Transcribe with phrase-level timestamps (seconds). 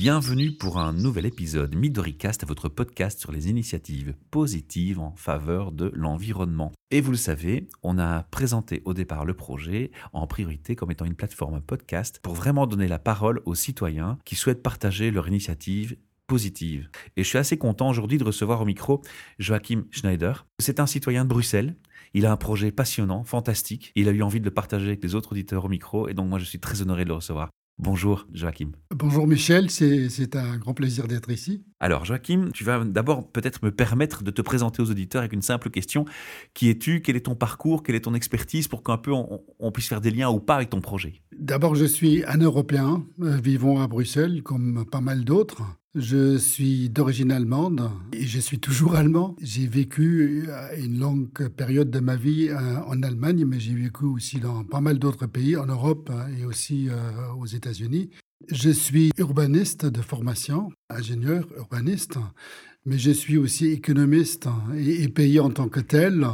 [0.00, 5.92] Bienvenue pour un nouvel épisode Midoricast, votre podcast sur les initiatives positives en faveur de
[5.94, 6.72] l'environnement.
[6.90, 11.04] Et vous le savez, on a présenté au départ le projet en priorité comme étant
[11.04, 15.98] une plateforme podcast pour vraiment donner la parole aux citoyens qui souhaitent partager leur initiative
[16.26, 16.88] positive.
[17.18, 19.02] Et je suis assez content aujourd'hui de recevoir au micro
[19.38, 20.46] Joachim Schneider.
[20.60, 21.76] C'est un citoyen de Bruxelles.
[22.14, 23.92] Il a un projet passionnant, fantastique.
[23.96, 26.08] Il a eu envie de le partager avec les autres auditeurs au micro.
[26.08, 27.50] Et donc moi, je suis très honoré de le recevoir.
[27.78, 28.72] Bonjour Joachim.
[28.94, 31.64] Bonjour Michel, c'est un grand plaisir d'être ici.
[31.80, 35.40] Alors Joachim, tu vas d'abord peut-être me permettre de te présenter aux auditeurs avec une
[35.40, 36.04] simple question.
[36.52, 37.00] Qui es-tu?
[37.00, 37.82] Quel est ton parcours?
[37.82, 38.68] Quelle est ton expertise?
[38.68, 41.86] Pour qu'un peu on, puisse faire des liens ou pas avec ton projet D'abord, je
[41.86, 45.62] suis un Européen euh, vivant à Bruxelles comme pas mal d'autres.
[45.96, 49.34] Je suis d'origine allemande et je suis toujours allemand.
[49.42, 54.04] J'ai vécu euh, une longue période de ma vie euh, en Allemagne, mais j'ai vécu
[54.04, 58.10] aussi dans pas mal d'autres pays, en Europe hein, et aussi euh, aux États-Unis.
[58.52, 62.18] Je suis urbaniste de formation, ingénieur urbaniste,
[62.86, 64.46] mais je suis aussi économiste
[64.76, 66.24] et payé en tant que tel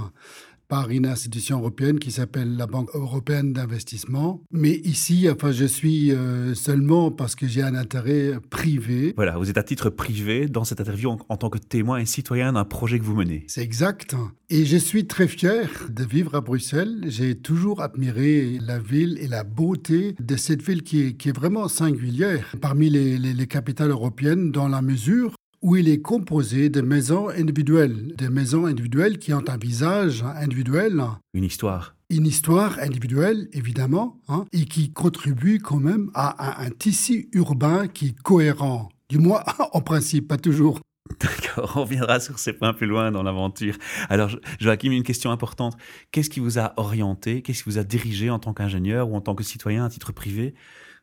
[0.68, 4.40] par une institution européenne qui s'appelle la Banque européenne d'investissement.
[4.50, 9.12] Mais ici, enfin, je suis euh, seulement parce que j'ai un intérêt privé.
[9.16, 12.52] Voilà, vous êtes à titre privé dans cette interview en, tant que témoin et citoyen
[12.52, 13.44] d'un projet que vous menez.
[13.48, 14.14] C'est exact.
[14.50, 17.04] Et je suis très fier de vivre à Bruxelles.
[17.06, 21.36] J'ai toujours admiré la ville et la beauté de cette ville qui est, qui est
[21.36, 26.68] vraiment singulière parmi les, les, les capitales européennes dans la mesure où il est composé
[26.68, 31.02] de maisons individuelles, des maisons individuelles qui ont un visage individuel.
[31.34, 31.94] Une histoire.
[32.08, 38.08] Une histoire individuelle, évidemment, hein, et qui contribue quand même à un, tissu urbain qui
[38.08, 38.88] est cohérent.
[39.08, 40.80] Du moins, en principe, pas toujours.
[41.20, 43.76] D'accord, on reviendra sur ces points plus loin dans l'aventure.
[44.08, 45.76] Alors, Joachim, une question importante.
[46.10, 49.20] Qu'est-ce qui vous a orienté, qu'est-ce qui vous a dirigé en tant qu'ingénieur ou en
[49.20, 50.54] tant que citoyen à titre privé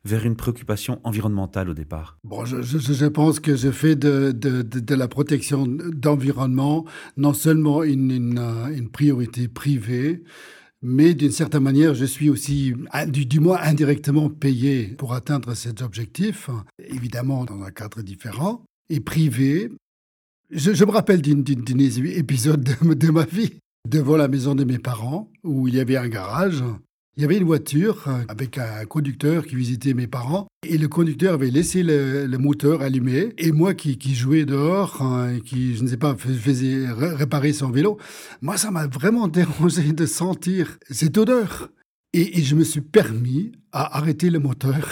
[0.05, 5.65] vers une préoccupation environnementale au départ Bon, je, pense que je fais de, la protection
[5.65, 6.85] d'environnement
[7.17, 10.23] non seulement euh, une priorité privée,
[10.81, 12.73] mais d'une certaine manière, je suis aussi,
[13.07, 18.99] du, du, moins indirectement, payé pour atteindre cet objectif, évidemment dans un cadre différent, et
[18.99, 19.71] privé.
[20.51, 21.41] Je, me rappelle d'un
[21.77, 23.53] épisode de, de ma vie
[23.87, 26.61] devant la maison de mes parents, où il y avait un garage,
[27.15, 30.87] il y avait une voiture euh, avec un conducteur qui visitait mes parents et le
[30.87, 35.83] conducteur avait laissé le, moteur allumé et moi qui, jouais dehors hein, et qui, je
[35.83, 37.97] ne sais pas, faisais réparer son vélo,
[38.41, 41.69] moi ça m'a vraiment dérangé de sentir cette odeur.
[42.15, 44.87] Et, je me suis permis à arrêter le moteur.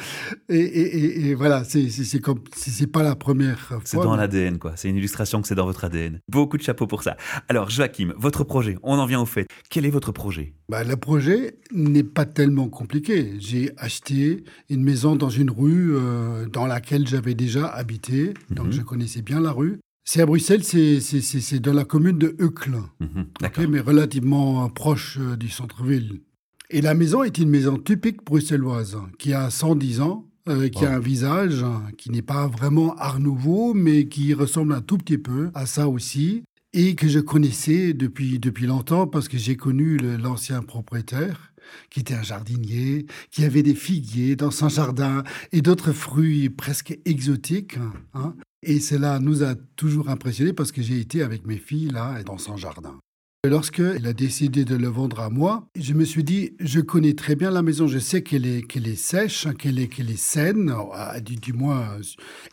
[0.48, 3.80] et, et, voilà, c'est comme c'est pas la première fois.
[3.84, 4.72] C'est dans l'ADN, quoi.
[4.76, 6.18] C'est une illustration que c'est dans votre ADN.
[6.28, 7.18] Beaucoup de chapeaux pour ça.
[7.48, 9.46] Alors, Joachim, votre projet, on en vient au fait.
[9.68, 10.54] Quel est votre projet?
[10.70, 13.34] Bah, Le projet n'est pas tellement compliqué.
[13.38, 18.32] J'ai acheté une maison dans une rue euh, dans laquelle j'avais déjà habité.
[18.50, 18.72] Donc, mhm.
[18.72, 19.78] je connaissais bien la rue.
[20.04, 23.26] C'est à Bruxelles, c'est dans la commune de Uccle, mhm,
[23.68, 26.20] mais relativement proche euh, du centre-ville.
[26.74, 30.94] Et la maison est une maison typique bruxelloise, qui a 110 ans, euh, qui a
[30.94, 31.62] un visage
[31.98, 35.86] qui n'est pas vraiment art nouveau, mais qui ressemble un tout petit peu à ça
[35.86, 41.52] aussi, et que je connaissais depuis, depuis longtemps parce que j'ai connu l'ancien propriétaire,
[41.90, 46.98] qui était un jardinier, qui avait des figuiers dans son jardin et d'autres fruits presque
[47.04, 47.76] exotiques.
[48.14, 48.34] Hein.
[48.62, 52.38] Et cela nous a toujours impressionnés parce que j'ai été avec mes filles là dans
[52.38, 52.98] son jardin.
[53.44, 57.34] Lorsqu'il a décidé de le vendre à moi, je me suis dit, je connais très
[57.34, 60.72] bien la maison, je sais qu'elle est, qu'elle est sèche, qu'elle est, qu'elle est saine,
[61.24, 61.96] du, du, moins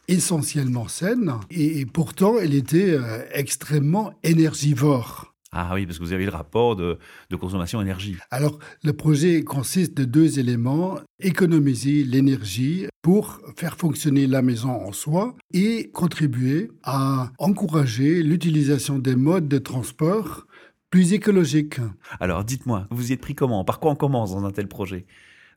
[0.08, 5.36] essentiellement saine, et, pourtant elle était euh, extrêmement énergivore.
[5.52, 6.98] Ah oui, parce que vous avez le rapport de,
[7.30, 8.18] de consommation énergie.
[8.32, 14.92] Alors, le projet consiste de deux éléments, économiser l'énergie pour faire fonctionner la maison en
[14.92, 20.48] soi et contribuer à encourager l'utilisation des modes de transport
[20.90, 21.80] plus écologique.
[22.20, 23.64] Alors dites-moi, vous y êtes pris comment?
[23.64, 25.06] Par quoi on commence dans un tel projet?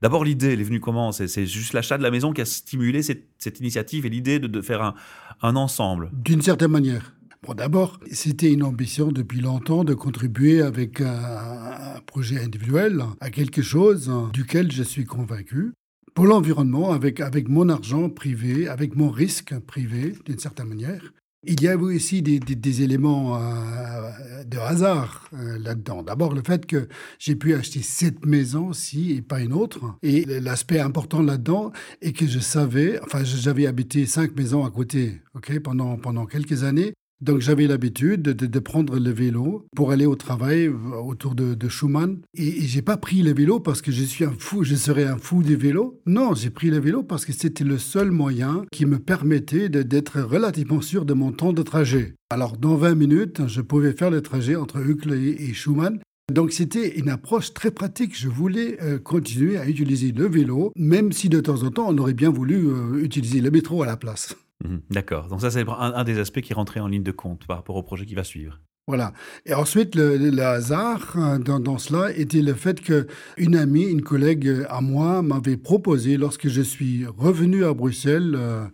[0.03, 1.13] D'abord, l'idée, elle est venue comment?
[1.13, 4.95] C'est juste l'achat de la maison qui a stimulé cette, initiative et l'idée de, faire
[5.43, 7.15] un, ensemble D'une certaine manière.
[7.45, 13.63] Bon, d'abord, c'était une ambition depuis longtemps de contribuer avec un, projet individuel à quelque
[13.63, 15.73] chose duquel je suis convaincu.
[16.15, 21.13] Pour l'environnement, avec, avec mon argent privé, avec mon risque privé, d'une certaine manière,
[21.45, 26.03] il y a aussi des, éléments euh, de hasard euh, là-dedans.
[26.03, 29.81] D'abord, le fait que j'ai pu acheter cette maison-ci et pas une autre.
[30.03, 35.21] Et l'aspect important là-dedans est que je savais, enfin, j'avais habité cinq maisons à côté,
[35.35, 36.95] ok, pendant, pendant quelques années.
[37.23, 42.19] Donc j'avais l'habitude de, prendre le vélo pour aller au travail euh, autour de, Schumann.
[42.35, 45.05] Et, et j'ai pas pris le vélo parce que je suis un fou, je serais
[45.05, 46.01] un fou du vélo.
[46.05, 50.21] Non, j'ai pris le vélo parce que c'était le seul moyen qui me permettait d'être
[50.21, 52.17] relativement sûr de mon temps de trajet.
[52.29, 56.01] Alors dans 20 minutes, je pouvais faire le trajet entre Uccle et Schumann.
[56.33, 58.19] Donc c'était une approche très pratique.
[58.19, 61.99] Je voulais euh, continuer à utiliser le vélo, même si de temps en temps on
[61.99, 64.37] aurait bien voulu euh, utiliser le métro à la place.
[64.65, 64.83] Mhm.
[64.91, 65.29] D'accord.
[65.29, 67.83] Donc ça, c'est un, des aspects qui rentrait en ligne de compte par rapport au
[67.83, 68.59] projet qui va suivre.
[68.89, 69.13] Voilà.
[69.47, 73.07] Et ensuite, le, hasard hein, dans, cela était le fait que
[73.37, 78.65] une amie, une collègue à moi, m'avait proposé, lorsque je suis revenu à Bruxelles, euh,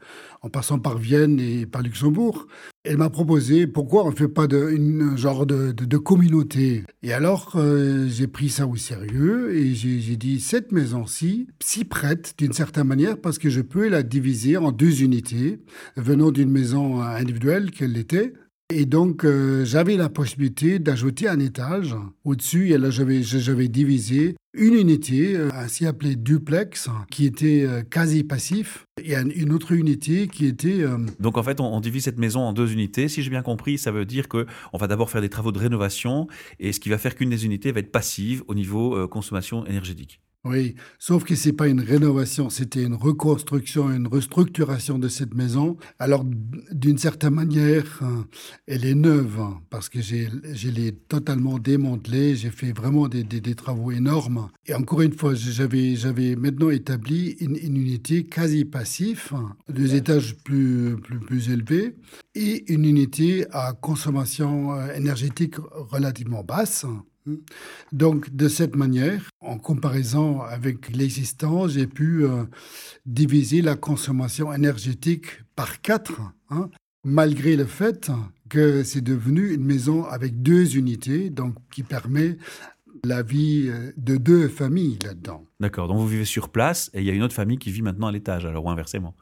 [0.42, 2.46] en passant par Vienne et par Luxembourg,
[2.84, 6.84] elle m'a proposé pourquoi on ne fait pas de, une genre de, communauté.
[7.02, 12.34] Et alors, euh, j'ai pris ça au sérieux et j'ai dit cette maison-ci, si prête
[12.38, 15.60] d'une certaine manière, parce que je peux la diviser en deux unités,
[15.96, 18.32] venant d'une maison individuelle qu'elle était,
[18.70, 22.72] et donc, euh, j'avais la possibilité d'ajouter un étage au-dessus.
[22.72, 28.84] Et là, j'avais divisé une unité, euh, ainsi appelée duplex, qui était euh, quasi passif,
[29.02, 30.84] et une autre unité qui était...
[31.18, 33.08] Donc, en fait, on, divise cette maison en deux unités.
[33.08, 34.44] Si j'ai bien compris, ça veut dire qu'on
[34.74, 36.26] va d'abord faire des travaux de rénovation,
[36.60, 40.20] et ce qui va faire qu'une des unités va être passive au niveau consommation énergétique.
[40.44, 45.76] Oui, sauf que c'est pas une rénovation, c'était une reconstruction, une restructuration de cette maison.
[45.98, 46.24] Alors,
[46.70, 48.24] d'une certaine manière, hein,
[48.68, 52.36] elle est neuve hein, parce que j'ai, je l'ai totalement démantelée.
[52.36, 54.48] J'ai fait vraiment des, des, travaux énormes.
[54.66, 60.36] Et encore une fois, j'avais, j'avais maintenant établi une, unité quasi passif, hein, deux étages
[60.36, 61.96] plus, plus, plus élevés
[62.36, 66.86] et une unité à consommation euh, énergétique relativement basse.
[67.92, 72.44] Donc, de cette manière, en comparaison avec l'existant, j'ai pu euh,
[73.06, 76.20] diviser la consommation énergétique par quatre,
[76.50, 76.70] hein,
[77.04, 78.10] malgré le fait
[78.48, 82.36] que c'est devenu une maison avec deux unités, donc qui permet
[83.04, 85.44] la vie euh, de deux familles là-dedans.
[85.60, 87.82] D'accord, donc vous vivez sur place et il y a une autre famille qui vit
[87.82, 89.14] maintenant à l'étage, alors inversement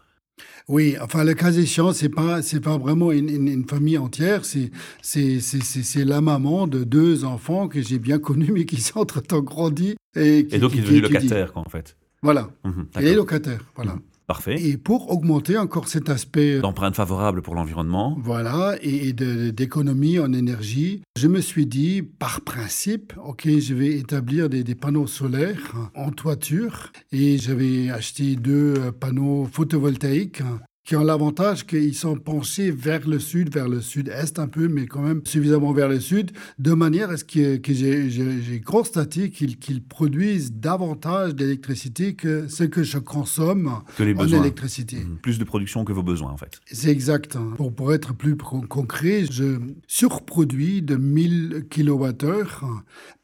[0.69, 4.44] oui, enfin, le cas échéant, c'est pas, c'est pas vraiment une, famille entière.
[4.44, 8.99] C'est, c'est, c'est, la maman de deux enfants que j'ai bien connus, mais qui sont
[8.99, 9.97] entre-temps grandis.
[10.17, 11.97] Et, et donc, il est devenu locataire, quoi, en fait.
[12.23, 12.50] Voilà.
[12.65, 13.93] Mhm, il est locataire, voilà.
[13.94, 14.00] Mhm.
[14.26, 14.61] Parfait.
[14.61, 16.56] Et pour augmenter encore cet aspect...
[16.56, 18.17] Euh, D'empreinte favorable pour l'environnement.
[18.20, 24.49] Voilà, et, d'économie en énergie, je me suis dit, par principe, OK, je vais établir
[24.49, 26.90] des, des panneaux solaires en toiture.
[27.12, 30.43] Et j'avais acheté deux euh, panneaux photovoltaïques
[30.87, 34.87] qui ont l'avantage qu'ils sont penchés vers le sud, vers le sud-est un peu, mais
[34.87, 36.31] quand même suffisamment vers le sud,
[36.61, 42.85] de manière à ce que, que j'ai constaté qu'ils produisent davantage d'électricité que ce que
[42.85, 44.99] je consomme que les en électricité.
[44.99, 45.19] Mmh.
[45.23, 46.61] Plus de production que vos besoins, en fait.
[46.67, 47.35] C'est exact.
[47.35, 47.55] Hein.
[47.56, 49.59] Pour, pour être plus concret, je
[49.89, 52.47] surproduis de 1000 kWh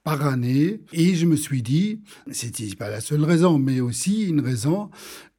[0.04, 0.80] par année.
[0.92, 2.00] Et je me suis dit,
[2.30, 4.90] c'était pas la seule raison, mais aussi une raison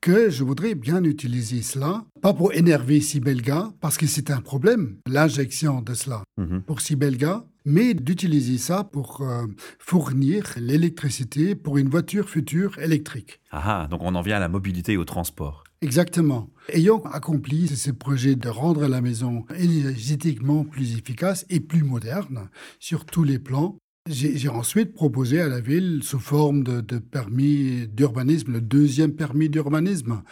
[0.01, 4.97] que je voudrais bien utiliser cela, pas pour énerver Sibelga, parce que c'est un problème,
[5.07, 6.61] l'injection de cela mhm.
[6.63, 9.45] pour Sibelga, mais d'utiliser ça pour euh,
[9.79, 13.39] fournir l'électricité pour une voiture future électrique.
[13.51, 15.63] Ah, donc on en vient à la mobilité et au transport.
[15.81, 16.49] Exactement.
[16.69, 22.49] Ayant accompli ce projet de rendre la maison énergétiquement plus efficace et plus moderne
[22.79, 23.77] sur tous les plans,
[24.07, 30.23] j'ai ensuite proposé à la ville, sous forme de, permis d'urbanisme, le deuxième permis d'urbanisme,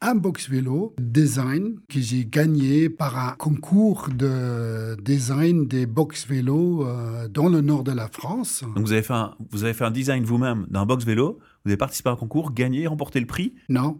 [0.00, 6.86] un box vélo design que j'ai gagné par un concours de design des box vélos
[6.86, 8.62] euh, dans le nord de la France.
[8.62, 11.70] Donc vous avez fait un, vous avez fait un design vous-même d'un box vélo, vous
[11.70, 13.54] avez participé à un concours, gagné, remporté le prix.
[13.68, 13.98] Non,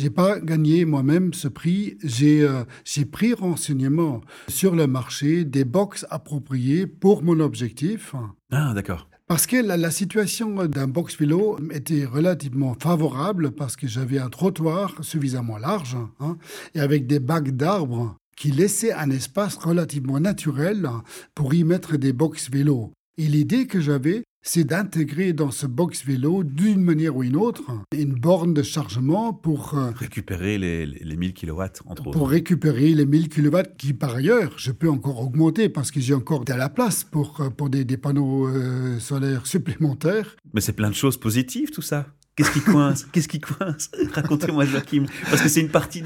[0.00, 1.98] j'ai pas gagné moi-même ce prix.
[2.02, 2.64] J'ai euh,
[3.12, 8.14] pris renseignement sur le marché des box appropriées pour mon objectif.
[8.50, 9.10] Ah, d'accord.
[9.26, 14.94] Parce que la, situation d'un box vélo était relativement favorable parce que j'avais un trottoir
[15.04, 16.38] suffisamment large hein,
[16.74, 20.88] et avec des bacs d'arbres qui laissaient un espace relativement naturel
[21.34, 22.90] pour y mettre des box vélos.
[23.18, 27.62] Et l'idée que j'avais, c'est d'intégrer dans ce box vélo, d'une manière ou une autre,
[27.92, 29.74] une borne de chargement pour...
[29.74, 32.10] Euh, récupérer les, les, 1000 kW, entre autres.
[32.12, 36.14] Pour récupérer les 1000 kW qui, par ailleurs, je peux encore augmenter parce que j'ai
[36.14, 40.36] encore de la place pour, euh, pour des, des panneaux euh, solaires supplémentaires.
[40.54, 42.06] Mais c'est plein de choses positives, tout ça.
[42.36, 43.06] Qu'est-ce qui coince?
[43.12, 43.90] Qu'est-ce qui coince?
[44.12, 45.04] Racontez-moi, Joachim.
[45.28, 46.02] Parce que c'est une partie.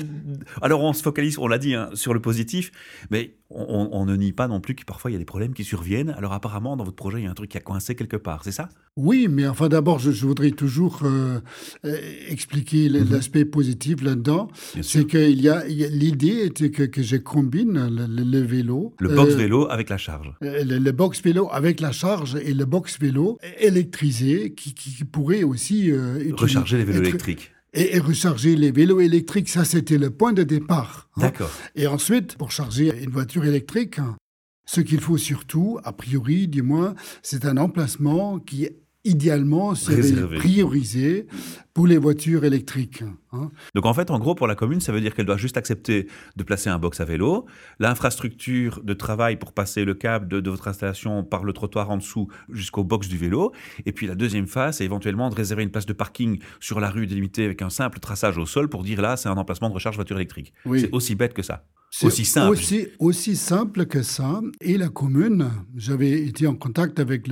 [0.61, 2.73] Alors, on se focalise, on l'a dit, hein, sur le positif,
[3.11, 5.65] mais on, ne nie pas non plus que parfois il y a des problèmes qui
[5.65, 6.15] surviennent.
[6.17, 8.43] Alors, apparemment, dans votre projet, il y a un truc qui a coincé quelque part,
[8.45, 8.69] c'est ça?
[8.97, 11.41] Oui, mais enfin, d'abord, je, voudrais toujours euh,
[11.85, 11.97] euh,
[12.29, 13.11] expliquer mhm.
[13.11, 14.49] l'aspect positif là-dedans.
[14.83, 18.95] C'est qu'il y a, l'idée était que, que, je combine le, vélo.
[18.99, 20.33] Le box euh, vélo avec la charge.
[20.41, 25.93] Le, box vélo avec la charge et le box vélo électrisé qui, qui pourrait aussi
[26.33, 27.54] recharger les vélos électriques.
[27.77, 31.09] Et, recharger les vélos électriques, ça c'était le point de départ.
[31.17, 31.23] Hein.
[31.23, 31.51] D'accord.
[31.75, 33.99] Et ensuite, pour charger une voiture électrique,
[34.65, 38.69] ce qu'il faut surtout, a priori du moins, c'est un emplacement qui
[39.05, 41.27] idéalement serait priorisé
[41.75, 43.03] pour les voitures électriques.
[43.33, 43.51] Hein.
[43.75, 46.09] Donc en fait, en gros, pour la commune, ça veut dire qu'elle doit juste accepter
[46.37, 47.47] de placer un box à vélo,
[47.81, 52.29] l'infrastructure de travail pour passer le câble de, votre installation par le trottoir en dessous
[52.49, 53.53] jusqu'au box du vélo,
[53.87, 56.91] et puis la deuxième phase, c'est éventuellement de réserver une place de parking sur la
[56.91, 59.75] rue délimitée avec un simple traçage au sol pour dire là, c'est un emplacement de
[59.75, 60.55] recharge voiture électrique.
[60.77, 61.65] C'est aussi bête que ça.
[61.97, 62.59] C'est aussi simple.
[62.99, 64.41] Aussi, simple que ça.
[64.61, 67.29] Et la commune, j'avais été en contact avec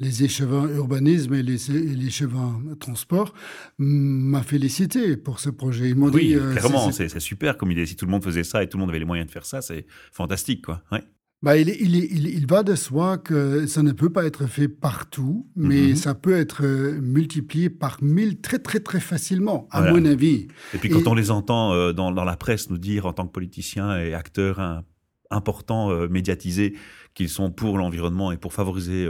[0.00, 1.70] les échevins urbanisme et les,
[2.06, 3.34] échevins transport,
[3.76, 5.90] m'a félicité pour ce projet.
[5.90, 7.84] Ils oui, dit, euh, clairement, c'est super comme idée.
[7.84, 9.44] Si tout le monde faisait ça et tout le monde avait les moyens de faire
[9.44, 10.82] ça, c'est fantastique, quoi.
[10.90, 11.04] Ouais.
[11.42, 11.94] Bah, il, il,
[12.26, 15.96] il, va de soi que ça ne peut pas être fait partout, mais mhm.
[15.96, 20.48] ça peut être euh, multiplié par mille très très très facilement, à mon avis.
[20.72, 23.26] Et puis quand on les entend euh, dans, dans, la presse nous dire en tant
[23.26, 24.82] que politiciens et acteurs
[25.30, 26.74] importants, euh, médiatisés,
[27.12, 29.08] qu'ils sont pour l'environnement et pour favoriser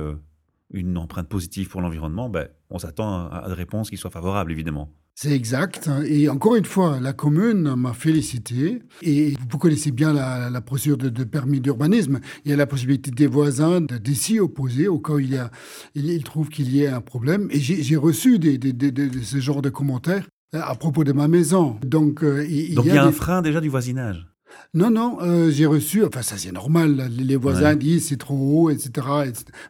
[0.72, 4.50] une empreinte positive pour l'environnement, ben, on s'attend à, à des réponses qui soient favorables,
[4.50, 4.92] évidemment.
[5.18, 5.88] C'est exact.
[6.06, 8.80] Et encore une fois, la commune m'a félicité.
[9.00, 12.20] Et vous connaissez bien la, procédure de, permis d'urbanisme.
[12.44, 15.38] Il y a la possibilité des voisins de, s'y opposer au cas où il, y
[15.38, 15.50] a,
[15.94, 17.48] il, trouve qu'il y ait un problème.
[17.50, 21.78] Et j'ai reçu des, de ce genre de commentaires à propos de ma maison.
[21.82, 24.26] Donc, euh, il, Donc, y a, un frein déjà du voisinage
[24.74, 28.70] non, non, euh, j'ai reçu, enfin ça c'est normal, les voisins disent c'est trop haut,
[28.70, 29.06] etc.,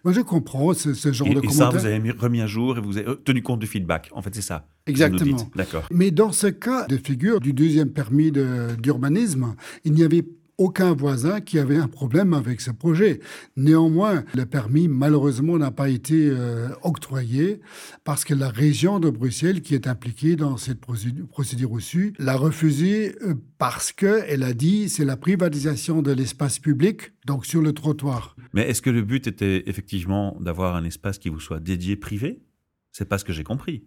[0.05, 1.51] Moi je comprends ce, genre de commentaires.
[1.51, 4.23] Et ça, vous avez remis à jour et vous avez tenu compte du feedback, en
[4.23, 4.67] fait c'est ça.
[4.87, 5.37] Exactement.
[5.55, 5.85] D'accord.
[5.91, 10.25] Mais dans ce cas de figure du deuxième permis d'urbanisme, il n'y avait
[10.59, 13.21] aucun voisin qui avait un problème avec ce projet.
[13.57, 17.61] Néanmoins, le permis, malheureusement, n'a pas été euh, octroyé
[18.05, 21.27] parce que la région de Bruxelles, qui est impliquée dans cette procédure,
[21.71, 27.45] reçue, l'a refusé euh, parce qu'elle a dit c'est la privatisation de l'espace public, donc
[27.47, 28.37] sur le trottoir.
[28.53, 32.41] Mais est-ce que le but était effectivement d'avoir un espace qui vous soit dédié privé?
[32.93, 33.85] C'est pas ce que j'ai compris.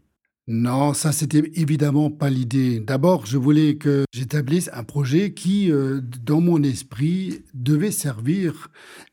[0.51, 2.79] Non, ça c'était évidemment pas l'idée.
[2.79, 8.71] D'abord, je voulais que j'établisse un projet qui, euh, dans mon esprit, devait servir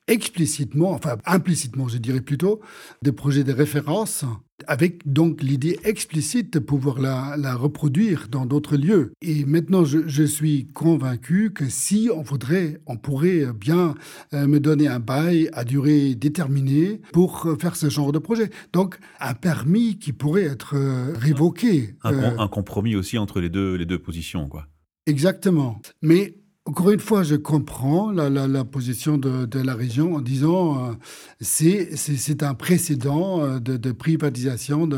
[0.09, 2.61] explicitement, enfin implicitement je dirais plutôt,
[3.03, 4.25] des projets de référence,
[4.67, 9.13] avec donc l'idée explicite de pouvoir la, reproduire dans d'autres lieux.
[9.23, 13.95] Et maintenant je, suis convaincu que si on voudrait, on pourrait bien
[14.35, 18.51] euh, me donner un bail à durée déterminée pour faire ce genre de projet.
[18.73, 21.95] Donc un permis qui pourrait être euh, révoqué.
[22.03, 24.67] Un, euh, un, compromis aussi entre les deux, les deux positions, quoi.
[25.07, 25.81] Exactement.
[26.03, 26.35] Mais
[26.67, 30.93] encore une fois, je comprends la, position de, la région en disant euh,
[31.41, 34.89] c'est un précédent euh, de, de privatisation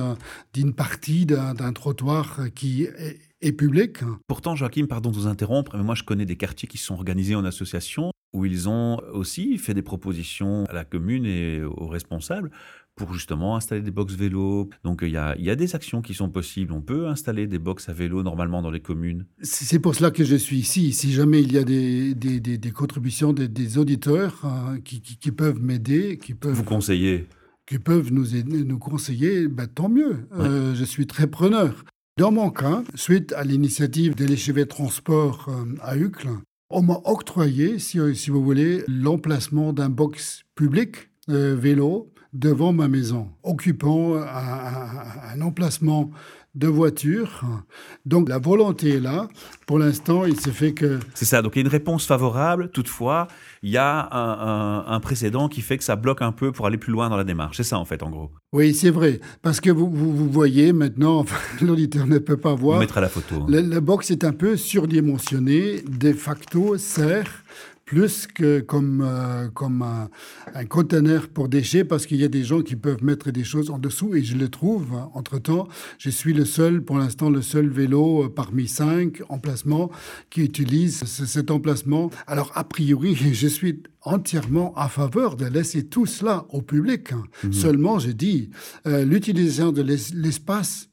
[0.54, 3.98] d'une partie d'un trottoir qui est, est, public.
[4.26, 7.34] Pourtant, Joachim, pardon de vous interrompre, mais moi je connais des quartiers qui sont organisés
[7.34, 12.50] en association où ils ont aussi fait des propositions à la commune et aux responsables
[12.98, 14.68] pour justement installer des box vélo.
[14.84, 16.72] Donc il y a, y a, des actions qui sont possibles.
[16.72, 19.24] On peut installer des box à vélo normalement dans les communes.
[19.40, 20.92] C'est pour cela que je suis ici.
[20.92, 25.62] Si jamais il y a des, des, des, contributions des, auditeurs hein, qui, qui, peuvent
[25.62, 26.52] m'aider, qui peuvent...
[26.52, 27.26] Vous conseiller
[27.66, 30.26] Qui peuvent nous, aider, nous conseiller, ben, tant mieux.
[30.36, 31.84] Euh, je suis très preneur.
[32.18, 36.30] Dans mon cas, suite à l'initiative de l'échevet transport euh, à Uccle,
[36.68, 42.88] on m'a octroyé, si, si, vous voulez, l'emplacement d'un box public euh, vélo devant ma
[42.88, 46.10] maison, occupant un, emplacement
[46.54, 47.44] de voiture.
[48.04, 49.28] Donc la volonté est là.
[49.66, 50.98] Pour l'instant, il se fait que...
[51.14, 52.70] C'est ça, donc il y a une réponse favorable.
[52.70, 53.28] Toutefois,
[53.62, 56.92] il y a un, précédent qui fait que ça bloque un peu pour aller plus
[56.92, 57.56] loin dans la démarche.
[57.56, 58.30] C'est ça, en fait, en gros.
[58.52, 59.20] Oui, c'est vrai.
[59.42, 61.24] Parce que vous, vous, voyez maintenant,
[61.60, 62.78] l'auditeur ne peut pas voir.
[62.78, 63.46] On mettra la photo.
[63.48, 65.82] Le, le box est un peu surdimensionné.
[65.82, 67.44] De facto, sert
[67.88, 70.10] plus que comme, euh, comme un,
[70.54, 73.70] un, conteneur pour déchets, parce qu'il y a des gens qui peuvent mettre des choses
[73.70, 74.92] en dessous, et je le trouve.
[75.14, 79.90] Entre-temps, je suis le seul, pour l'instant, le seul vélo euh, parmi cinq emplacements
[80.28, 82.10] qui utilise cet emplacement.
[82.26, 87.12] Alors, a priori, je suis entièrement à faveur de laisser tout cela au public.
[87.42, 87.52] Mhm.
[87.54, 88.50] Seulement, je dis,
[88.86, 90.88] euh, l'utilisation de l'espace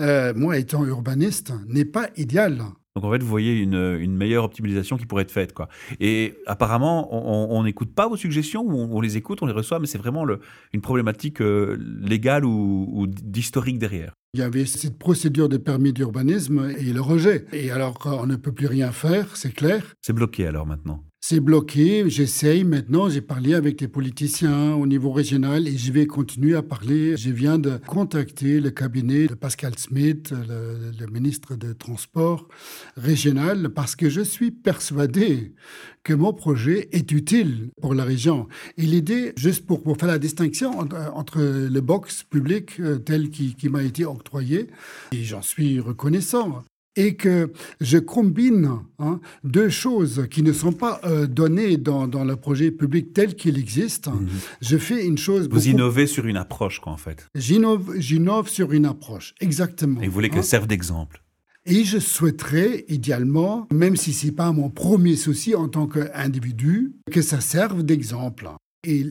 [0.00, 2.62] euh, moi étant urbaniste, n'est pas idéal.
[2.98, 5.52] Donc en fait, vous voyez une, une, meilleure optimisation qui pourrait être faite.
[5.52, 5.68] Quoi.
[6.00, 9.86] Et apparemment, on n'écoute pas vos suggestions, ou on, les écoute, on les reçoit, mais
[9.86, 10.40] c'est vraiment le,
[10.72, 14.14] une problématique euh, légale ou, ou d'historique derrière.
[14.34, 17.46] Il y avait cette procédure de permis d'urbanisme et le rejet.
[17.52, 19.94] Et alors, on ne peut plus rien faire, c'est clair.
[20.02, 22.08] C'est bloqué alors maintenant c'est bloqué.
[22.08, 23.08] J'essaye maintenant.
[23.08, 27.16] J'ai parlé avec des politiciens au niveau régional et je vais continuer à parler.
[27.16, 32.48] Je viens de contacter le cabinet de Pascal Smith, le, ministre de Transport
[32.96, 35.54] régional, parce que je suis persuadé
[36.04, 38.46] que mon projet est utile pour la région.
[38.76, 40.78] Et l'idée, juste pour, faire la distinction
[41.14, 44.68] entre, le box public euh, tel qui, qui m'a été octroyé,
[45.12, 46.62] et j'en suis reconnaissant,
[46.98, 52.24] et que je combine hein, deux choses qui ne sont pas euh, données dans, dans,
[52.24, 54.08] le projet public tel qu'il existe.
[54.08, 54.28] Mhm.
[54.60, 55.48] Je fais une chose.
[55.48, 57.28] Vous innovez sur une approche, quoi, en fait.
[57.36, 60.00] J'innove sur une approche, exactement.
[60.02, 60.42] Et vous voulez qu'elle hein.
[60.42, 61.22] serve d'exemple.
[61.66, 66.94] Et je souhaiterais, idéalement, même si ce n'est pas mon premier souci en tant qu'individu,
[67.12, 68.48] que ça serve d'exemple.
[68.84, 69.04] Et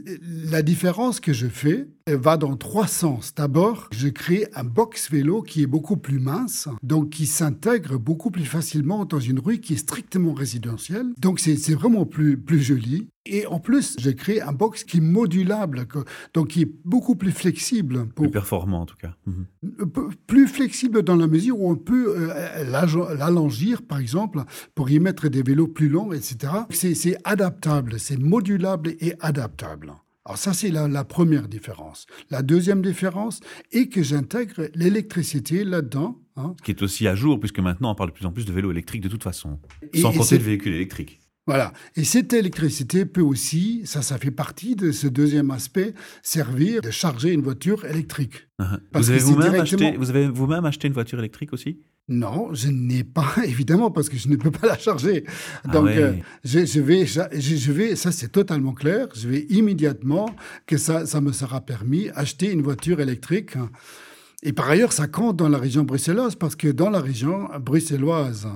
[0.50, 3.34] la différence que je fais va dans trois sens.
[3.36, 8.32] D'abord, je crée un box vélo qui est beaucoup plus mince, donc qui s'intègre beaucoup
[8.32, 11.08] plus facilement dans une rue qui est strictement résidentielle.
[11.18, 13.10] Donc c'est vraiment plus, plus joli.
[13.30, 15.88] Et en plus, j'ai créé un box qui est modulable,
[16.34, 18.08] donc qui est beaucoup plus flexible.
[18.10, 19.16] Pour, plus performant en tout cas.
[19.26, 19.46] Mhm.
[20.28, 24.44] Plus flexible dans la mesure où on peut euh, l'allongir, par exemple,
[24.76, 26.54] pour y mettre des vélos plus longs, etc.
[26.70, 29.94] C'est adaptable, c'est modulable et adaptable.
[30.28, 32.06] Alors ça, c'est la, première différence.
[32.30, 33.40] La deuxième différence
[33.72, 36.20] est que j'intègre l'électricité là-dedans.
[36.36, 36.54] Hein.
[36.66, 38.72] Qui est aussi à jour, puisque maintenant on parle de plus en plus de vélos
[38.72, 39.58] électriques de toute façon,
[39.96, 41.22] sans compter de véhicules électriques.
[41.48, 41.72] Voilà.
[41.96, 46.92] Et cette électricité peut aussi, ça, ça fait partie de ce deuxième aspect, servir de
[46.92, 48.48] charger une voiture électrique.
[48.60, 48.80] Uh-huh.
[48.94, 51.80] vous, avez vous, acheté, vous avez vous-même acheté une voiture électrique aussi?
[52.10, 55.24] Non, je n'ai pas, évidemment, parce que je ne peux pas la charger.
[55.64, 56.14] Ah Donc, euh,
[56.44, 60.30] je, vais, je, vais, ça c'est totalement clair, je vais immédiatement,
[60.66, 63.52] que ça, ça me sera permis, acheter une voiture électrique.
[64.44, 68.48] Et par ailleurs, ça compte dans la région bruxelloise parce que dans la région bruxelloise,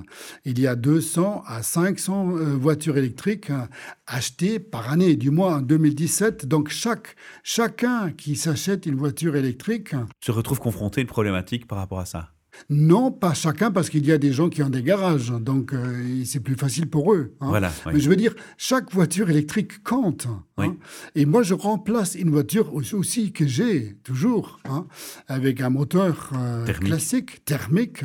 [0.45, 3.67] il y a 200 à 500 euh, voitures électriques hein,
[4.05, 6.45] achetées par année, du moins en 2017.
[6.45, 11.79] Donc chaque, chacun qui s'achète une voiture électrique se retrouve confronté à une problématique par
[11.79, 12.31] rapport à ça.
[12.69, 16.24] Non, pas chacun, parce qu'il y a des gens qui ont des garages, donc euh,
[16.26, 17.34] c'est plus facile pour eux.
[17.41, 17.47] Hein.
[17.50, 20.28] Voilà, Mais je veux dire, chaque voiture électrique compte.
[20.58, 20.76] Hein.
[21.15, 24.86] Et moi, je remplace une voiture aussi que j'ai toujours, hein,
[25.28, 28.04] avec un moteur euh, classique, thermique.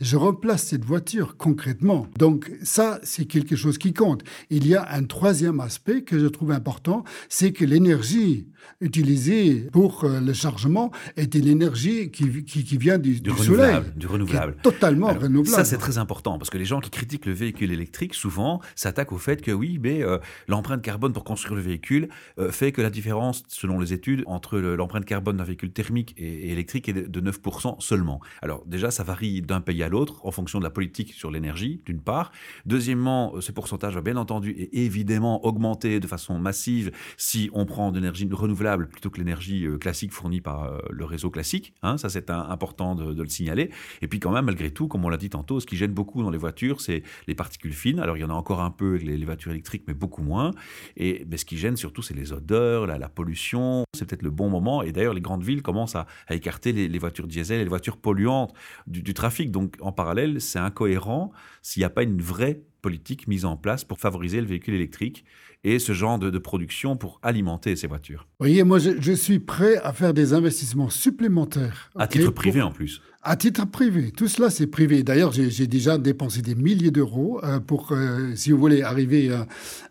[0.00, 2.06] Je remplace cette voiture concrètement.
[2.18, 4.22] Donc ça, c'est quelque chose qui compte.
[4.50, 8.48] Il y a un troisième aspect que je trouve important, c'est que l'énergie
[8.80, 13.77] utilisée pour euh, le chargement est une énergie qui, qui, vient du, du, soleil.
[13.96, 14.56] Du renouvelable.
[14.62, 15.48] Totalement renouvelable.
[15.48, 19.12] Ça, c'est très important parce que les gens qui critiquent le véhicule électrique, souvent, s'attaquent
[19.12, 22.82] au fait que oui, mais euh, l'empreinte carbone pour construire le véhicule euh, fait que
[22.82, 27.20] la différence, selon les études, entre l'empreinte carbone d'un véhicule thermique et, électrique est de,
[27.20, 28.20] 9% seulement.
[28.42, 31.82] Alors déjà, ça varie d'un pays à l'autre en fonction de la politique sur l'énergie,
[31.84, 32.32] d'une part.
[32.66, 37.90] Deuxièmement, ce pourcentage va bien entendu et évidemment augmenter de façon massive si on prend
[37.90, 41.74] de l'énergie renouvelable plutôt que l'énergie classique fournie par le réseau classique.
[41.82, 43.67] Hein, ça, c'est important de, de le signaler.
[44.02, 46.22] Et puis quand même, malgré tout, comme on l'a dit tantôt, ce qui gêne beaucoup
[46.22, 48.00] dans les voitures, c'est les particules fines.
[48.00, 50.52] Alors il y en a encore un peu avec les, voitures électriques, mais beaucoup moins.
[50.96, 53.84] Et ce qui gêne surtout, c'est les odeurs, la, pollution.
[53.96, 54.82] C'est peut-être le bon moment.
[54.82, 58.52] Et d'ailleurs, les grandes villes commencent à, écarter les, voitures diesel et les voitures polluantes
[58.86, 59.50] du, du trafic.
[59.50, 63.84] Donc en parallèle, c'est incohérent s'il n'y a pas une vraie politique mise en place
[63.84, 65.24] pour favoriser le véhicule électrique
[65.64, 68.26] et ce genre de, production pour alimenter ces voitures.
[68.38, 71.90] Vous voyez, moi, je, suis prêt à faire des investissements supplémentaires.
[71.96, 73.02] À titre privé en plus.
[73.24, 74.12] À titre privé.
[74.12, 75.02] Tout cela, c'est privé.
[75.02, 79.30] D'ailleurs, j'ai déjà dépensé des milliers d'euros euh, pour, euh, si vous voulez, arriver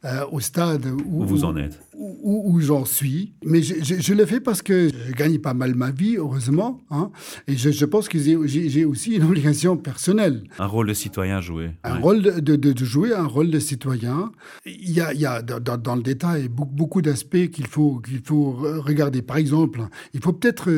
[0.05, 1.77] euh, au stade où, vous en êtes.
[1.93, 3.33] Où, j'en suis.
[3.43, 6.79] Mais je, le fais parce que je gagne pas mal ma vie, heureusement.
[6.89, 7.11] Hein,
[7.47, 10.43] et je, pense que j'ai aussi une obligation personnelle.
[10.57, 11.71] Un rôle de citoyen à jouer.
[11.83, 14.31] Un rôle de, de, jouer, un rôle de citoyen.
[14.65, 18.21] Il y a, il y a dans, le détail beaucoup, beaucoup d'aspects qu'il faut, qu'il
[18.23, 19.21] faut regarder.
[19.21, 19.81] Par exemple,
[20.13, 20.69] il faut peut-être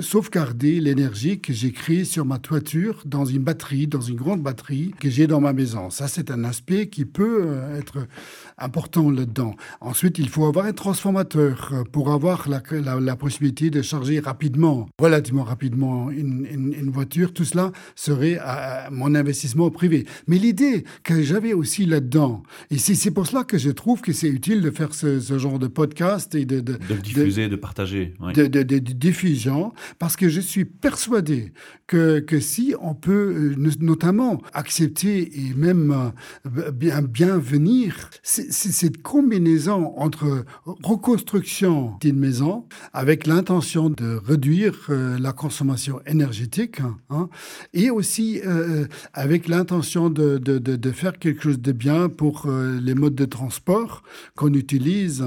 [0.00, 5.08] sauvegarder l'énergie que créée sur ma toiture dans une batterie, dans une grande batterie que
[5.08, 5.88] j'ai dans ma maison.
[5.90, 8.06] Ça, c'est un aspect qui peut euh, être
[8.58, 9.54] important là-dedans.
[9.80, 12.62] Ensuite, il faut avoir un transformateur pour avoir la,
[13.00, 17.32] la, possibilité de charger rapidement, relativement rapidement, une, une, voiture.
[17.32, 20.06] Tout cela serait à mon investissement privé.
[20.26, 24.28] Mais l'idée que j'avais aussi là-dedans, et c'est pour cela que je trouve que c'est
[24.28, 26.60] utile de faire ce, ce, genre de podcast et de...
[26.60, 28.14] De, de diffuser, de, partager.
[28.34, 31.52] De, de, diffusion, parce que je suis persuadé
[31.86, 36.12] que, que si on peut euh, notamment accepter et même
[36.46, 38.10] euh, bien, bien venir,
[38.50, 40.44] cette combinaison entre
[40.82, 46.80] reconstruction d'une maison avec l'intention de réduire euh, la consommation énergétique
[47.10, 47.28] hein,
[47.72, 48.40] et aussi
[49.12, 54.02] avec l'intention de, de, de, faire quelque chose de bien pour les modes de transport
[54.36, 55.24] qu'on utilise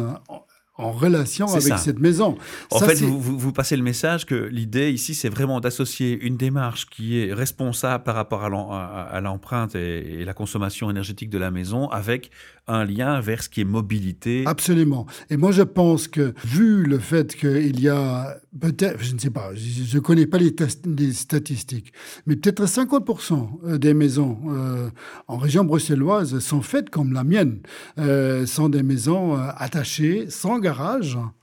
[0.78, 2.38] en relation avec cette maison.
[2.72, 6.88] En fait, vous, vous, passez le message que l'idée ici, c'est vraiment d'associer une démarche
[6.88, 12.32] qui est responsable par rapport à l'empreinte et, la consommation énergétique de la maison avec
[12.68, 14.44] un lien vers ce qui est mobilité.
[14.46, 15.06] Absolument.
[15.30, 19.30] Et moi, je pense que, vu le fait qu'il y a peut-être, je ne sais
[19.30, 20.54] pas, je ne connais pas les,
[20.86, 21.94] les, statistiques,
[22.26, 24.90] mais peut-être 50% euh, des maisons euh,
[25.28, 27.60] en région bruxelloise sont faites comme la mienne,
[28.00, 30.60] euh, sont des maisons euh, attachées, sans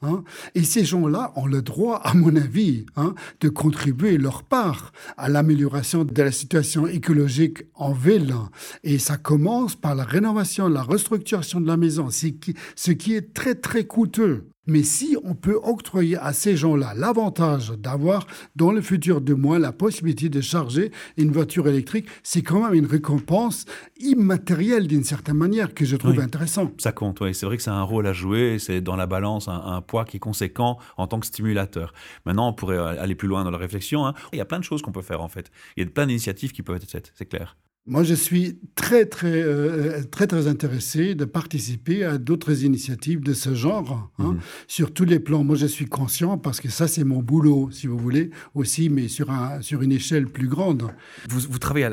[0.03, 4.93] Hein, et ces gens-là ont le droit, à mon avis, hein, de contribuer leur part
[5.17, 8.35] à l'amélioration de la situation écologique en ville.
[8.83, 13.55] Et ça commence par la rénovation, la restructuration de la maison, ce qui est très
[13.55, 14.49] très coûteux.
[14.67, 19.59] Mais si on peut octroyer à ces gens-là l'avantage d'avoir dans le futur de moins
[19.59, 23.67] la possibilité de charger une voiture électrique, c'est quand même une récompense
[23.99, 26.73] immatérielle d'une certaine manière que je trouve intéressant.
[26.79, 27.35] Ça compte, oui.
[27.35, 30.17] C'est vrai que c'est un rôle à jouer, c'est dans la balance un, poids qui
[30.17, 31.93] est conséquent en tant que stimulateur.
[32.25, 34.07] Maintenant, on pourrait aller plus loin dans la réflexion.
[34.07, 34.15] Hein.
[34.33, 35.51] Il y a plein de choses qu'on peut faire en fait.
[35.77, 37.57] Il y a plein d'initiatives qui peuvent être faites, c'est clair.
[37.87, 43.35] Moi, je suis très, très, euh, très, très intéressé de participer à d'autres initiatives de
[43.35, 44.41] ce genre, hein, mhm.
[44.67, 45.45] sur tous les plans.
[45.45, 49.09] Moi, je suis conscient, parce que ça, c'est mon boulot, si vous voulez, aussi, mais
[49.09, 50.91] sur, un, sur une échelle plus grande.
[51.29, 51.91] Vous, vous travaillez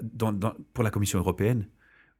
[0.00, 0.32] dans,
[0.74, 1.66] pour la Commission européenne.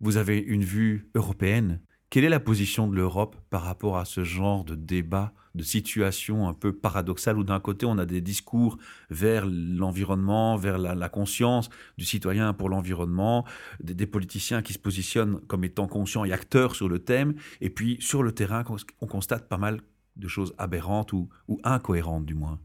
[0.00, 1.78] Vous avez une vue européenne.
[2.12, 6.46] Quelle est la position de l'Europe par rapport à ce genre de débat, de situation
[6.46, 8.76] un peu paradoxale où d'un côté on a des discours
[9.08, 13.46] vers l'environnement, vers la, conscience du citoyen pour l'environnement,
[13.82, 17.96] des, politiciens qui se positionnent comme étant conscients et acteurs sur le thème, et puis
[17.98, 18.62] sur le terrain
[19.00, 19.80] on constate pas mal
[20.16, 21.30] de choses aberrantes ou,
[21.64, 22.60] incohérentes du moins.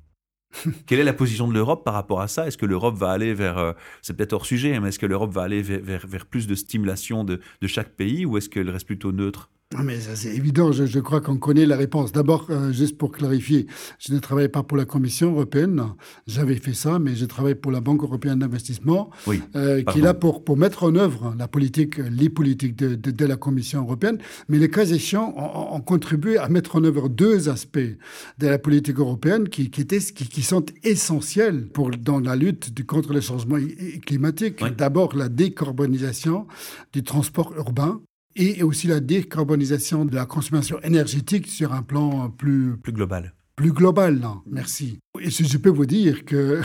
[0.86, 2.48] Quelle est la position de l'Europe par rapport à ça?
[2.48, 5.32] Est-ce que l'Europe va aller vers, euh, c'est peut-être hors sujet, mais est-ce que l'Europe
[5.32, 8.88] va aller vers, vers, plus de stimulation de, de chaque pays ou est-ce qu'elle reste
[8.88, 9.50] plutôt neutre?
[9.76, 12.14] Ah, mais c'est évident, je, je crois qu'on connaît la réponse.
[12.14, 13.68] D'abord, euh, juste pour clarifier,
[14.00, 15.84] je ne travaille pas pour la Commission européenne,
[16.26, 20.02] j'avais fait ça, mais je travaille pour la Banque européenne d'investissement, oui, euh, qui est
[20.02, 23.82] là pour, pour mettre en œuvre la politique, les politiques de, de, de la Commission
[23.82, 24.20] européenne.
[24.48, 28.58] Mais les cas échéants ont, ont, contribué à mettre en œuvre deux aspects de la
[28.60, 33.12] politique européenne qui, qui, étaient, qui, qui sont essentiels pour, dans la lutte du, contre
[33.12, 33.58] le changement
[34.06, 34.64] climatique.
[34.78, 36.48] D'abord, la décarbonisation
[36.94, 38.02] du transport urbain
[38.38, 42.78] et aussi la décarbonisation de la consommation énergétique sur un plan plus...
[42.78, 43.34] Plus global.
[43.56, 45.00] Plus global, non, merci.
[45.20, 46.62] Et je peux vous dire qu'il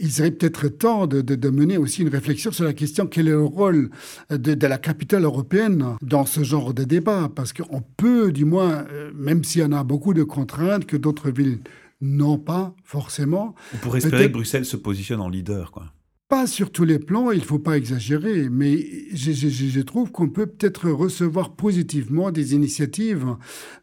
[0.10, 3.42] serait peut-être temps de, de, mener aussi une réflexion sur la question quel est le
[3.42, 3.88] rôle
[4.28, 8.84] de, de la capitale européenne dans ce genre de débat, parce qu'on peut, du moins,
[8.90, 11.60] euh, même s'il y en a beaucoup de contraintes que d'autres villes
[12.02, 13.54] n'ont pas forcément.
[13.72, 15.94] On pourrait espérer que Bruxelles se positionne en leader, quoi.
[16.32, 20.30] Pas sur tous les plans, il ne faut pas exagérer, mais je, je trouve qu'on
[20.30, 23.36] peut peut-être recevoir positivement des initiatives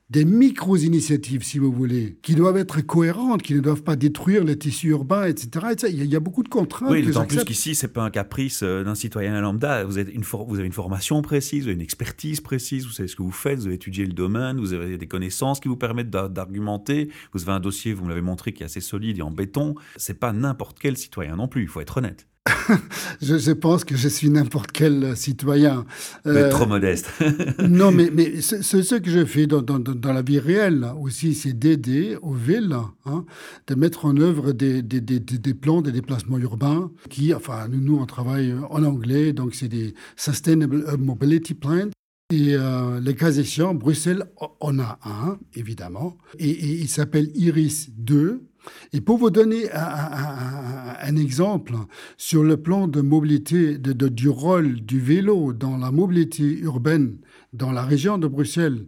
[0.09, 4.57] des micro-initiatives, si vous voulez, qui doivent être cohérentes, qui ne doivent pas détruire les
[4.57, 5.67] tissus urbains, etc.
[5.88, 6.89] Il, y a, beaucoup de contraintes.
[6.89, 9.83] Oui, d'autant plus qu'ici, c'est pas un caprice euh, d'un citoyen lambda.
[9.83, 13.07] Vous avez, une vous avez une formation précise, vous avez une expertise précise, vous savez
[13.07, 15.77] ce que vous faites, vous avez étudié le domaine, vous avez des connaissances qui vous
[15.77, 17.09] permettent d'argumenter.
[17.33, 19.75] Vous avez un dossier, vous me l'avez montré, qui est assez solide et en béton.
[19.95, 22.25] C'est pas n'importe quel citoyen non plus, il faut être honnête.
[23.21, 25.86] je, pense que je suis n'importe quel citoyen.
[26.25, 27.12] Euh, trop modeste.
[27.60, 31.36] non, mais, mais ce, ce, que je fais dans, dans, dans la vie réelle aussi,
[31.36, 32.75] c'est d'aider aux villes,
[33.06, 33.25] hein,
[33.67, 37.82] de mettre en œuvre des, des, des, des, plans de déplacement urbain qui, enfin, nous,
[37.82, 41.89] nous on travaille en anglais, donc c'est des Sustainable Mobility Plans.
[42.32, 44.23] Et euh, les cas échéants, Bruxelles
[44.60, 48.48] en a un, évidemment, et, et il s'appelle Iris 2.
[48.93, 51.73] Et pour vous donner un, exemple
[52.17, 57.17] sur le plan de mobilité, de, du rôle du vélo dans la mobilité urbaine
[57.53, 58.86] dans la région de Bruxelles,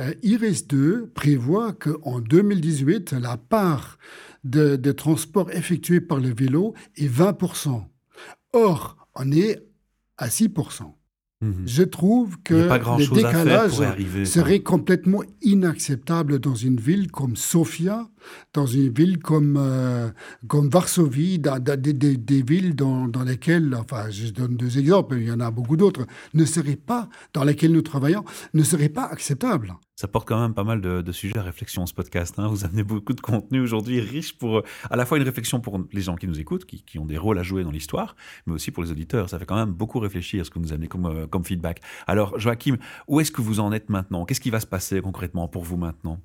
[0.00, 3.98] euh, IRIS 2 prévoit qu'en 2018, la part
[4.44, 7.84] de, de transport effectué par le vélo est 20%.
[8.52, 9.62] Or, on est
[10.18, 10.92] à 6%.
[11.42, 11.62] Mhm.
[11.66, 13.80] Je trouve que le décalage
[14.26, 18.09] serait complètement inacceptable dans une ville comme Sofia,
[18.54, 20.08] dans une ville comme, euh,
[20.48, 25.32] comme Varsovie, dans, des, villes dans, dans, lesquelles, enfin, je donne deux exemples, il y
[25.32, 29.74] en a beaucoup d'autres, ne serait pas, dans lesquelles nous travaillons, ne serait pas acceptable.
[30.00, 32.38] Ça porte quand même pas mal de, sujets à réflexion, ce podcast.
[32.38, 32.48] Hein.
[32.48, 35.78] Vous amenez beaucoup de contenu aujourd'hui riche pour euh, à la fois une réflexion pour
[35.92, 38.54] les gens qui nous écoutent, qui, qui ont des rôles à jouer dans l'histoire, mais
[38.54, 39.28] aussi pour les auditeurs.
[39.28, 41.82] Ça fait quand même beaucoup réfléchir ce que vous amenez comme, euh, comme feedback.
[42.06, 42.78] Alors, Joachim,
[43.08, 44.24] où est-ce que vous en êtes maintenant?
[44.24, 46.18] Qu'est-ce qui va se passer concrètement pour vous maintenant?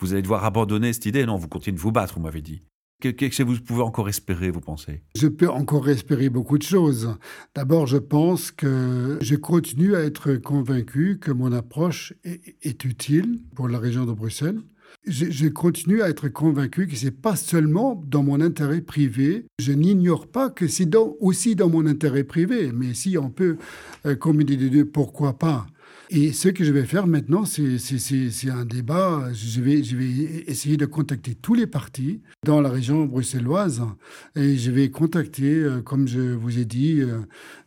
[0.00, 2.62] Vous allez devoir abandonner cette idée Non, vous continuez de vous battre, vous m'avez dit.
[3.00, 5.02] Qu'est-ce que vous pouvez encore espérer, vous pensez?
[5.16, 7.16] Je peux encore espérer beaucoup de choses.
[7.54, 13.68] D'abord, je pense que je continue à être convaincu que mon approche est, utile pour
[13.68, 14.60] la région de Bruxelles.
[15.06, 19.46] Je, continue à être convaincu que c'est pas seulement dans mon intérêt privé.
[19.58, 22.70] Je n'ignore pas que c'est aussi dans mon intérêt privé.
[22.70, 23.56] Mais si on peut
[24.04, 25.66] euh, combiner les deux, pourquoi pas?
[26.12, 29.28] Et ce que je vais faire maintenant, c'est un débat.
[29.32, 30.08] Je vais, je vais
[30.48, 33.82] essayer de contacter tous les partis dans la région bruxelloise
[34.34, 37.20] et je vais contacter, euh, comme je vous ai dit, euh,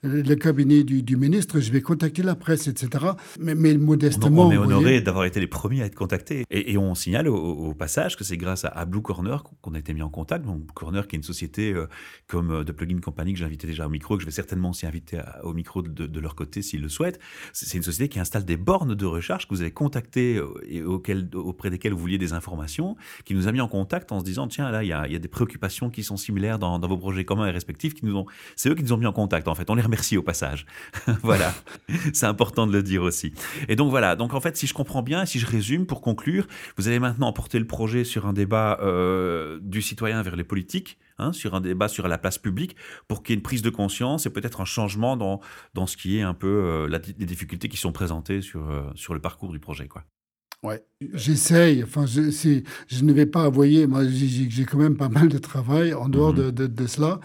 [0.03, 3.06] le cabinet du, ministre, je vais contacter la presse, etc.
[3.39, 4.47] Mais, mais modestement.
[4.47, 6.43] On est honoré d'avoir été les premiers à être contactés.
[6.51, 10.01] Et, on signale au, passage que c'est grâce à, Blue Corner qu'on a été mis
[10.01, 10.45] en contact.
[10.45, 11.88] Blue Corner, qui est une société euh,
[12.27, 14.86] comme de Plugin Company que j'ai invité déjà au micro, que je vais certainement aussi
[14.86, 17.19] inviter au micro de, de leur côté s'ils le souhaitent.
[17.53, 21.69] C'est une société qui des bornes de recherche que vous avez contactées euh, et auprès
[21.69, 24.72] desquelles vous vouliez des informations, qui nous a mis en contact en se disant tiens
[24.72, 27.93] là il y a, des préoccupations qui sont similaires dans, vos projets communs et respectifs
[27.93, 29.69] qui nous ont c'est eux qui nous ont mis en contact en fait.
[29.69, 30.65] On les remercie au passage.
[31.22, 31.54] Voilà.
[32.13, 33.34] C'est important de le dire aussi.
[33.69, 34.15] Et donc voilà.
[34.15, 37.28] Donc en fait si je comprends bien si je résume pour conclure vous allez maintenant
[37.28, 41.62] emporter le projet sur un débat euh, du citoyen vers les politiques Hein, sur un
[41.62, 42.76] débat sur la place publique
[43.08, 45.41] pour qu'il y ait une prise de conscience et peut-être un changement dans,
[45.76, 49.13] dans ce qui est un peu euh, les difficultés qui sont présentées sur, euh, sur
[49.13, 49.88] le parcours du projet.
[49.88, 50.04] Quoi.
[50.63, 51.84] Ouais, j'essaye.
[51.84, 52.32] Enfin, je,
[52.88, 53.86] je ne vais pas avouer.
[53.86, 56.49] Moi, j'ai quand même pas mal de travail en dehors mhm.
[56.49, 57.19] de, de, cela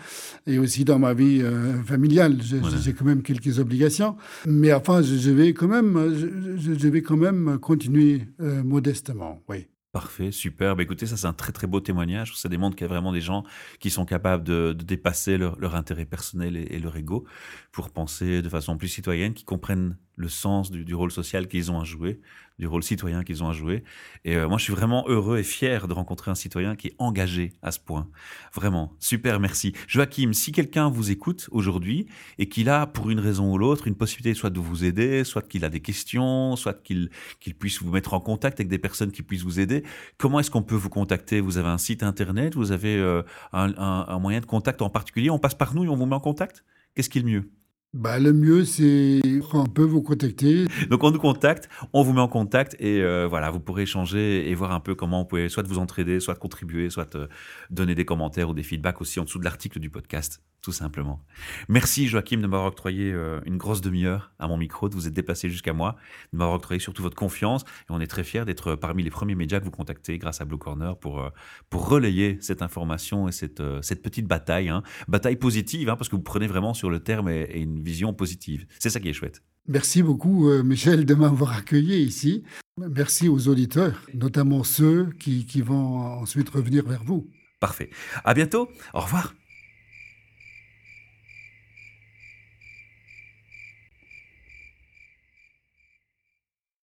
[0.46, 2.36] et aussi dans ma vie euh, familiale.
[2.42, 6.14] J'ai quand même quelques obligations, mais enfin, je, vais quand même,
[6.58, 9.42] je, vais quand même continuer modestement.
[9.48, 9.66] Oui.
[9.98, 10.78] Parfait, super.
[10.78, 12.32] Écoutez, ça c'est un très très beau témoignage.
[12.36, 13.42] Ça démontre qu'il y a vraiment des gens
[13.80, 17.24] qui sont capables de, dépasser leur, intérêt personnel et, leur ego
[17.72, 21.80] pour penser de façon plus citoyenne, qui comprennent le sens du, rôle social qu'ils ont
[21.80, 22.20] à jouer,
[22.58, 23.84] du rôle citoyen qu'ils ont à jouer.
[24.24, 26.94] Et euh, moi, je suis vraiment heureux et fier de rencontrer un citoyen qui est
[26.98, 28.08] engagé à ce point.
[28.54, 29.74] Vraiment, super, merci.
[29.86, 32.06] Joachim, si quelqu'un vous écoute aujourd'hui
[32.38, 35.42] et qu'il a, pour une raison ou l'autre, une possibilité soit de vous aider, soit
[35.42, 37.10] qu'il a des questions, soit qu'il
[37.58, 39.84] puisse vous mettre en contact avec des personnes qui puissent vous aider,
[40.16, 41.40] comment est-ce qu'on peut vous contacter?
[41.40, 42.54] Vous avez un site internet?
[42.54, 45.30] Vous avez euh, un, un moyen de contact en particulier?
[45.30, 46.64] On passe par nous et on vous met en contact?
[46.94, 47.50] Qu'est-ce qui est le mieux?
[47.94, 49.20] Bah, le mieux, c'est
[49.54, 50.66] on peut vous contacter.
[50.90, 54.50] Donc on nous contacte, on vous met en contact et euh, voilà, vous pourrez échanger
[54.50, 57.28] et voir un peu comment on peut soit vous entraider, soit contribuer, soit euh,
[57.70, 61.24] donner des commentaires ou des feedbacks aussi en dessous de l'article du podcast, tout simplement.
[61.68, 65.14] Merci Joachim de m'avoir octroyé euh, une grosse demi-heure à mon micro, de vous être
[65.14, 65.96] déplacé jusqu'à moi,
[66.34, 69.34] de m'avoir octroyé surtout votre confiance et on est très fiers d'être parmi les premiers
[69.34, 71.26] médias que vous contactez grâce à Blue Corner pour,
[71.70, 74.82] pour relayer cette information et cette, cette petite bataille, hein.
[75.08, 78.12] bataille positive, hein, parce que vous prenez vraiment sur le terme et, et une vision
[78.12, 78.66] positive.
[78.78, 79.42] C'est ça qui est chouette.
[79.66, 82.42] Merci beaucoup, euh, Michel, de m'avoir accueilli ici.
[82.78, 87.28] Merci aux auditeurs, notamment ceux qui, qui vont ensuite revenir vers vous.
[87.60, 87.90] Parfait.
[88.24, 88.68] À bientôt.
[88.94, 89.34] Au revoir.